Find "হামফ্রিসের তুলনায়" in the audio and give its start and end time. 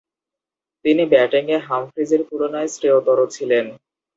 1.67-2.69